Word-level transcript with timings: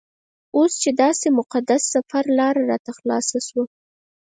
اوس 0.57 0.71
چې 0.81 0.89
داسې 1.01 1.27
مقدس 1.39 1.81
سفر 1.93 2.23
لاره 2.39 2.61
راته 2.71 2.91
خلاصه 2.97 3.37
شوه. 3.47 3.63